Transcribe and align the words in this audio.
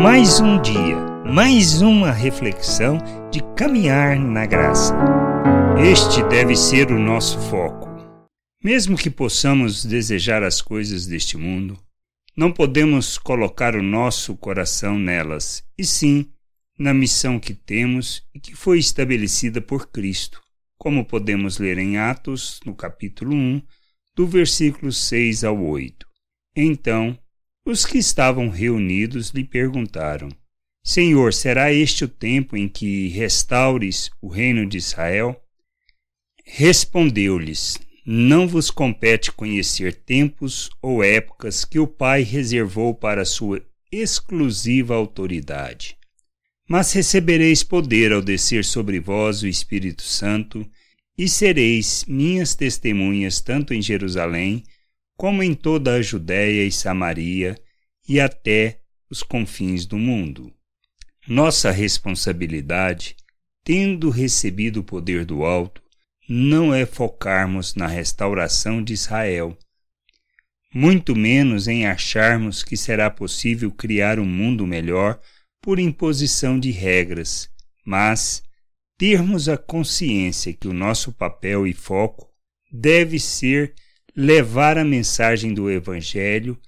Mais 0.00 0.38
um 0.38 0.62
dia, 0.62 0.96
mais 1.26 1.82
uma 1.82 2.12
reflexão 2.12 2.98
de 3.32 3.42
caminhar 3.56 4.16
na 4.16 4.46
graça. 4.46 4.94
Este 5.76 6.22
deve 6.28 6.54
ser 6.54 6.92
o 6.92 7.00
nosso 7.00 7.36
foco. 7.50 7.88
Mesmo 8.62 8.96
que 8.96 9.10
possamos 9.10 9.84
desejar 9.84 10.44
as 10.44 10.62
coisas 10.62 11.04
deste 11.04 11.36
mundo, 11.36 11.76
não 12.36 12.52
podemos 12.52 13.18
colocar 13.18 13.74
o 13.74 13.82
nosso 13.82 14.36
coração 14.36 14.96
nelas, 14.96 15.64
e 15.76 15.84
sim 15.84 16.30
na 16.78 16.94
missão 16.94 17.40
que 17.40 17.52
temos 17.52 18.22
e 18.32 18.38
que 18.38 18.54
foi 18.54 18.78
estabelecida 18.78 19.60
por 19.60 19.88
Cristo, 19.88 20.40
como 20.78 21.04
podemos 21.04 21.58
ler 21.58 21.76
em 21.76 21.98
Atos, 21.98 22.60
no 22.64 22.72
capítulo 22.72 23.34
1, 23.34 23.60
do 24.14 24.28
versículo 24.28 24.92
6 24.92 25.42
ao 25.42 25.60
8. 25.60 26.06
Então, 26.54 27.18
os 27.70 27.84
que 27.84 27.98
estavam 27.98 28.48
reunidos 28.48 29.30
lhe 29.30 29.44
perguntaram: 29.44 30.28
Senhor, 30.82 31.32
será 31.32 31.72
este 31.72 32.04
o 32.04 32.08
tempo 32.08 32.56
em 32.56 32.68
que 32.68 33.08
restaures 33.08 34.10
o 34.20 34.28
reino 34.28 34.66
de 34.66 34.78
Israel? 34.78 35.40
Respondeu-lhes: 36.44 37.78
Não 38.04 38.48
vos 38.48 38.70
compete 38.70 39.30
conhecer 39.30 39.94
tempos 39.94 40.70
ou 40.82 41.04
épocas 41.04 41.64
que 41.64 41.78
o 41.78 41.86
Pai 41.86 42.22
reservou 42.22 42.94
para 42.94 43.24
sua 43.24 43.62
exclusiva 43.92 44.94
autoridade 44.94 45.98
mas 46.68 46.92
recebereis 46.92 47.62
poder 47.62 48.12
ao 48.12 48.20
descer 48.20 48.62
sobre 48.62 49.00
vós 49.00 49.42
o 49.42 49.48
Espírito 49.48 50.02
Santo, 50.02 50.68
e 51.16 51.26
sereis 51.26 52.04
minhas 52.06 52.54
testemunhas 52.54 53.40
tanto 53.40 53.72
em 53.72 53.80
Jerusalém, 53.80 54.62
como 55.18 55.42
em 55.42 55.52
toda 55.52 55.94
a 55.94 56.00
Judéia 56.00 56.64
e 56.64 56.70
Samaria, 56.70 57.60
e 58.08 58.20
até 58.20 58.80
os 59.10 59.20
confins 59.20 59.84
do 59.84 59.98
mundo. 59.98 60.52
Nossa 61.26 61.72
responsabilidade, 61.72 63.16
tendo 63.64 64.10
recebido 64.10 64.78
o 64.78 64.84
poder 64.84 65.24
do 65.24 65.44
alto, 65.44 65.82
não 66.28 66.72
é 66.72 66.86
focarmos 66.86 67.74
na 67.74 67.88
restauração 67.88 68.80
de 68.82 68.92
Israel, 68.92 69.58
muito 70.72 71.16
menos 71.16 71.66
em 71.66 71.84
acharmos 71.84 72.62
que 72.62 72.76
será 72.76 73.10
possível 73.10 73.72
criar 73.72 74.20
um 74.20 74.24
mundo 74.24 74.66
melhor 74.68 75.18
por 75.60 75.80
imposição 75.80 76.60
de 76.60 76.70
regras, 76.70 77.50
mas 77.84 78.40
termos 78.96 79.48
a 79.48 79.58
consciência 79.58 80.52
que 80.52 80.68
o 80.68 80.72
nosso 80.72 81.12
papel 81.12 81.66
e 81.66 81.72
foco 81.72 82.30
deve 82.70 83.18
ser 83.18 83.74
levar 84.20 84.76
a 84.76 84.84
mensagem 84.84 85.54
do 85.54 85.70
Evangelho 85.70 86.58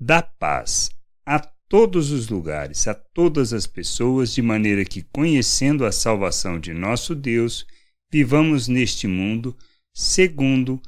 da 0.00 0.22
paz 0.22 0.88
a 1.26 1.38
todos 1.38 2.10
os 2.10 2.30
lugares, 2.30 2.88
a 2.88 2.94
todas 2.94 3.52
as 3.52 3.66
pessoas, 3.66 4.32
de 4.32 4.40
maneira 4.40 4.86
que, 4.86 5.02
conhecendo 5.12 5.84
a 5.84 5.92
salvação 5.92 6.58
de 6.58 6.72
nosso 6.72 7.14
Deus, 7.14 7.66
vivamos 8.10 8.68
neste 8.68 9.06
mundo 9.06 9.54
segundo 9.92 10.80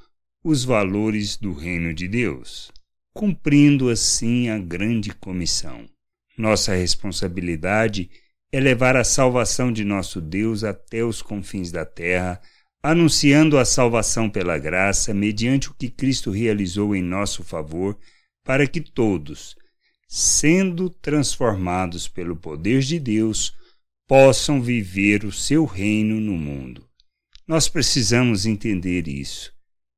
os 0.43 0.65
valores 0.65 1.37
do 1.37 1.53
Reino 1.53 1.93
de 1.93 2.09
Deus, 2.09 2.73
cumprindo 3.13 3.91
assim 3.91 4.49
a 4.49 4.59
grande 4.59 5.11
comissão. 5.11 5.85
Nossa 6.39 6.75
responsabilidade 6.75 8.09
é 8.51 8.59
levar 8.59 8.97
a 8.97 9.05
salvação 9.05 9.71
de 9.71 9.85
nosso 9.85 10.23
Deus 10.23 10.65
até 10.65 11.05
os 11.05 11.21
confins 11.21 11.71
da 11.71 11.85
terra, 11.85 12.41
anunciando 12.83 13.59
a 13.59 13.65
salvação 13.65 14.31
pela 14.31 14.59
graça, 14.59 15.13
mediante 15.13 15.71
o 15.71 15.75
que 15.75 15.89
Cristo 15.89 16.31
realizou 16.31 16.95
em 16.95 17.03
nosso 17.03 17.43
favor, 17.43 17.99
para 18.45 18.67
que 18.67 18.81
todos, 18.81 19.57
sendo 20.09 20.89
transformados 20.89 22.07
pelo 22.07 22.37
poder 22.37 22.81
de 22.81 23.01
Deus, 23.01 23.55
possam 24.07 24.63
viver 24.63 25.25
o 25.25 25.33
seu 25.33 25.65
reino 25.65 26.21
no 26.21 26.37
mundo. 26.37 26.87
Nós 27.47 27.69
precisamos 27.69 28.47
entender 28.47 29.09
isso 29.09 29.53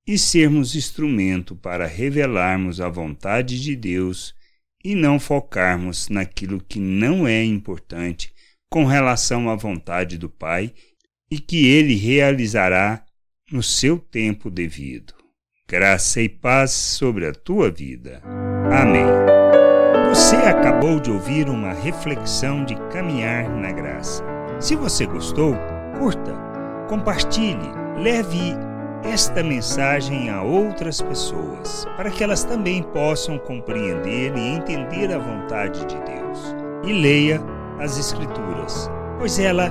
e 0.06 0.18
sermos 0.18 0.74
instrumento 0.74 1.54
para 1.54 1.86
revelarmos 1.86 2.80
a 2.80 2.88
vontade 2.88 3.60
de 3.60 3.76
Deus 3.76 4.34
e 4.82 4.94
não 4.94 5.20
focarmos 5.20 6.08
naquilo 6.08 6.62
que 6.62 6.78
não 6.78 7.28
é 7.28 7.44
importante 7.44 8.32
com 8.70 8.84
relação 8.84 9.50
à 9.50 9.54
vontade 9.54 10.16
do 10.16 10.30
Pai 10.30 10.72
e 11.30 11.38
que 11.38 11.66
ele 11.66 11.94
realizará 11.94 13.02
no 13.50 13.62
seu 13.62 13.98
tempo 13.98 14.50
devido. 14.50 15.14
Graça 15.68 16.20
e 16.20 16.28
paz 16.28 16.70
sobre 16.70 17.26
a 17.26 17.32
tua 17.32 17.70
vida. 17.70 18.22
Amém. 18.72 19.04
Você 20.08 20.36
acabou 20.36 20.98
de 20.98 21.10
ouvir 21.10 21.48
uma 21.48 21.72
reflexão 21.72 22.64
de 22.64 22.74
caminhar 22.90 23.48
na 23.48 23.70
graça. 23.72 24.24
Se 24.58 24.74
você 24.74 25.04
gostou, 25.06 25.54
curta, 25.98 26.34
compartilhe, 26.88 27.70
leve 27.98 28.54
esta 29.04 29.42
mensagem 29.42 30.30
a 30.30 30.42
outras 30.42 31.00
pessoas, 31.00 31.86
para 31.96 32.10
que 32.10 32.24
elas 32.24 32.44
também 32.44 32.82
possam 32.82 33.38
compreender 33.38 34.34
e 34.36 34.48
entender 34.48 35.12
a 35.12 35.18
vontade 35.18 35.80
de 35.86 35.96
Deus. 35.96 36.56
E 36.84 36.92
leia 36.92 37.40
as 37.78 37.98
Escrituras, 37.98 38.90
pois 39.18 39.38
ela 39.38 39.70